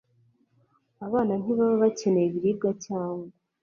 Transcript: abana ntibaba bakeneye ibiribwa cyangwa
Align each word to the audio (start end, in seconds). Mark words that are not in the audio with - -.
abana 1.05 1.33
ntibaba 1.41 1.75
bakeneye 1.83 2.27
ibiribwa 2.29 2.69
cyangwa 2.85 3.27